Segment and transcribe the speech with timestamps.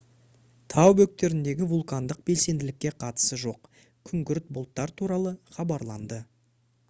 [0.73, 3.69] тау бөктеріндегі вулкандық белсенділікке қатысы жоқ
[4.11, 6.19] күңгірт бұлттар туралы хабарланды